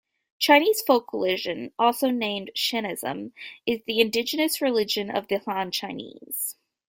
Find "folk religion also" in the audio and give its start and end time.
0.81-2.09